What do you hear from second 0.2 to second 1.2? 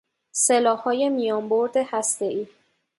سلاحهای